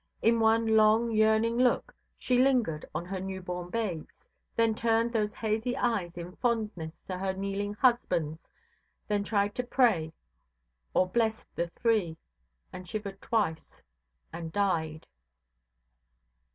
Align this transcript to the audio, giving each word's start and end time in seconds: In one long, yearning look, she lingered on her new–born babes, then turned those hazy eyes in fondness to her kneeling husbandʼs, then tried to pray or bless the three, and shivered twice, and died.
In 0.23 0.39
one 0.39 0.65
long, 0.65 1.11
yearning 1.11 1.57
look, 1.59 1.95
she 2.17 2.39
lingered 2.41 2.85
on 2.95 3.05
her 3.05 3.19
new–born 3.19 3.69
babes, 3.69 4.09
then 4.55 4.73
turned 4.73 5.13
those 5.13 5.35
hazy 5.35 5.77
eyes 5.77 6.17
in 6.17 6.35
fondness 6.37 6.91
to 7.05 7.19
her 7.19 7.33
kneeling 7.35 7.75
husbandʼs, 7.75 8.39
then 9.07 9.23
tried 9.23 9.53
to 9.53 9.63
pray 9.63 10.11
or 10.95 11.07
bless 11.07 11.45
the 11.53 11.67
three, 11.67 12.17
and 12.73 12.87
shivered 12.89 13.21
twice, 13.21 13.83
and 14.33 14.51
died. 14.51 15.05